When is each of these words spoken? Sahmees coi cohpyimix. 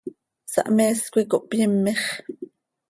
Sahmees 0.53 1.01
coi 1.11 1.25
cohpyimix. 1.31 1.99